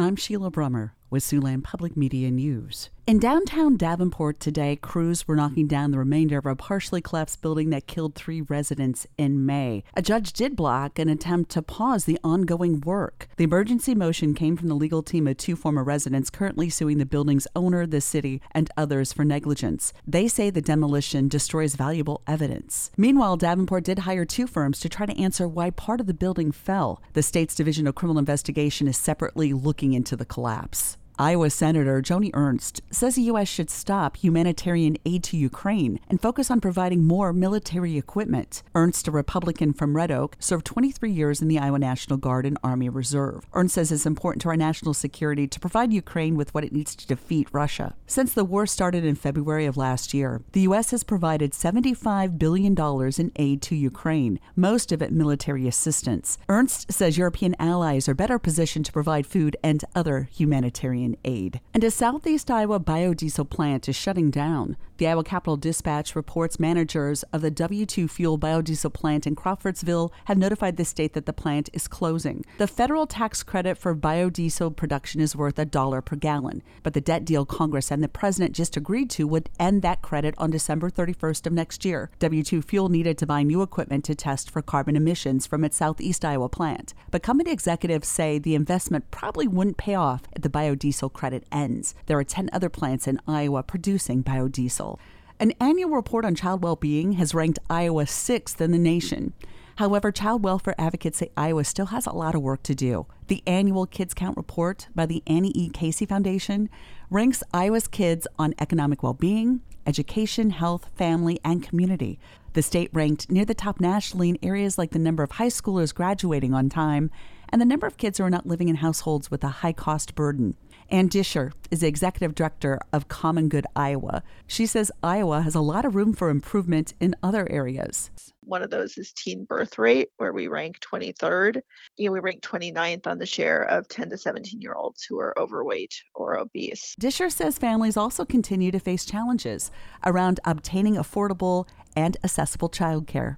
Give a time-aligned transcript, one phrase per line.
[0.00, 2.90] I'm Sheila Brummer with Siouxland Public Media News.
[3.10, 7.70] In downtown Davenport today, crews were knocking down the remainder of a partially collapsed building
[7.70, 9.82] that killed three residents in May.
[9.96, 13.28] A judge did block an attempt to pause the ongoing work.
[13.36, 17.04] The emergency motion came from the legal team of two former residents currently suing the
[17.04, 19.92] building's owner, the city, and others for negligence.
[20.06, 22.92] They say the demolition destroys valuable evidence.
[22.96, 26.52] Meanwhile, Davenport did hire two firms to try to answer why part of the building
[26.52, 27.02] fell.
[27.14, 30.96] The state's Division of Criminal Investigation is separately looking into the collapse.
[31.20, 33.46] Iowa Senator Joni Ernst says the U.S.
[33.46, 38.62] should stop humanitarian aid to Ukraine and focus on providing more military equipment.
[38.74, 42.56] Ernst, a Republican from Red Oak, served 23 years in the Iowa National Guard and
[42.64, 43.46] Army Reserve.
[43.52, 46.96] Ernst says it's important to our national security to provide Ukraine with what it needs
[46.96, 47.94] to defeat Russia.
[48.06, 50.90] Since the war started in February of last year, the U.S.
[50.90, 52.74] has provided $75 billion
[53.18, 56.38] in aid to Ukraine, most of it military assistance.
[56.48, 61.60] Ernst says European allies are better positioned to provide food and other humanitarian aid.
[61.72, 64.76] And a Southeast Iowa biodiesel plant is shutting down.
[65.00, 70.36] The Iowa Capital Dispatch reports managers of the W2 Fuel biodiesel plant in Crawfordsville have
[70.36, 72.44] notified the state that the plant is closing.
[72.58, 77.00] The federal tax credit for biodiesel production is worth a dollar per gallon, but the
[77.00, 80.90] debt deal Congress and the president just agreed to would end that credit on December
[80.90, 82.10] 31st of next year.
[82.20, 86.26] W2 Fuel needed to buy new equipment to test for carbon emissions from its Southeast
[86.26, 86.92] Iowa plant.
[87.10, 91.94] But company executives say the investment probably wouldn't pay off if the biodiesel credit ends.
[92.04, 94.89] There are 10 other plants in Iowa producing biodiesel.
[95.38, 99.32] An annual report on child well being has ranked Iowa sixth in the nation.
[99.76, 103.06] However, child welfare advocates say Iowa still has a lot of work to do.
[103.28, 105.70] The annual Kids Count report by the Annie E.
[105.70, 106.68] Casey Foundation
[107.08, 112.18] ranks Iowa's kids on economic well being, education, health, family, and community.
[112.52, 115.94] The state ranked near the top nationally in areas like the number of high schoolers
[115.94, 117.10] graduating on time
[117.48, 120.14] and the number of kids who are not living in households with a high cost
[120.14, 120.56] burden.
[120.90, 124.24] Anne Discher is the executive director of Common Good Iowa.
[124.48, 128.10] She says Iowa has a lot of room for improvement in other areas.
[128.40, 131.60] One of those is teen birth rate, where we rank 23rd.
[131.96, 135.20] You know, we rank 29th on the share of 10 to 17 year olds who
[135.20, 136.96] are overweight or obese.
[137.00, 139.70] Discher says families also continue to face challenges
[140.04, 143.36] around obtaining affordable and accessible childcare.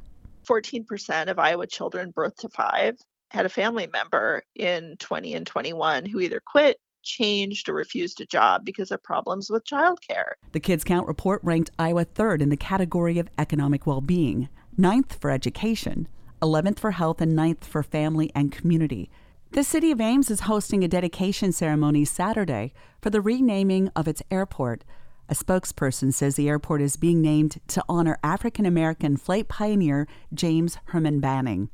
[0.49, 2.97] 14% of Iowa children birth to five
[3.31, 8.27] had a family member in 20 and 21 who either quit changed or refused a
[8.27, 10.33] job because of problems with childcare.
[10.53, 15.19] The Kids Count report ranked Iowa third in the category of economic well being, ninth
[15.21, 16.09] for education,
[16.41, 19.11] 11th for health, and ninth for family and community.
[19.53, 24.23] The city of Ames is hosting a dedication ceremony Saturday for the renaming of its
[24.31, 24.83] airport.
[25.29, 30.79] A spokesperson says the airport is being named to honor African American flight pioneer James
[30.87, 31.69] Herman Banning.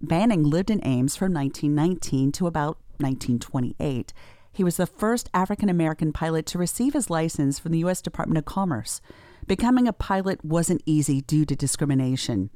[0.00, 4.12] Banning lived in Ames from 1919 to about 1928.
[4.52, 8.02] He was the first African American pilot to receive his license from the U.S.
[8.02, 9.00] Department of Commerce.
[9.46, 12.50] Becoming a pilot wasn't easy due to discrimination,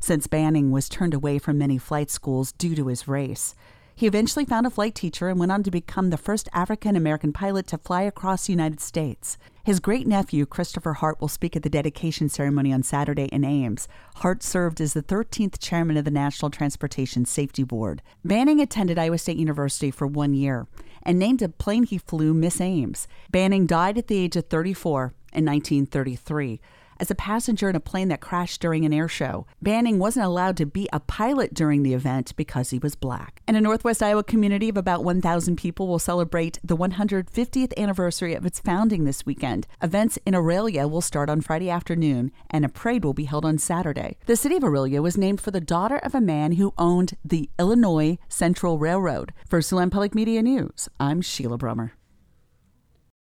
[0.00, 3.54] since Banning was turned away from many flight schools due to his race.
[4.00, 7.34] He eventually found a flight teacher and went on to become the first African American
[7.34, 9.36] pilot to fly across the United States.
[9.62, 13.88] His great nephew, Christopher Hart, will speak at the dedication ceremony on Saturday in Ames.
[14.16, 18.00] Hart served as the 13th chairman of the National Transportation Safety Board.
[18.24, 20.66] Banning attended Iowa State University for one year
[21.02, 23.06] and named a plane he flew Miss Ames.
[23.30, 26.58] Banning died at the age of 34 in 1933
[27.00, 29.46] as a passenger in a plane that crashed during an air show.
[29.62, 33.42] Banning wasn't allowed to be a pilot during the event because he was black.
[33.48, 38.44] And a Northwest Iowa community of about 1,000 people will celebrate the 150th anniversary of
[38.44, 39.66] its founding this weekend.
[39.82, 43.58] Events in Aurelia will start on Friday afternoon, and a parade will be held on
[43.58, 44.18] Saturday.
[44.26, 47.48] The city of Aurelia was named for the daughter of a man who owned the
[47.58, 49.32] Illinois Central Railroad.
[49.48, 51.92] For Siouxland Public Media News, I'm Sheila Brummer.